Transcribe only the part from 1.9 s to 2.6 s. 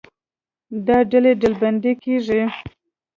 کېږي.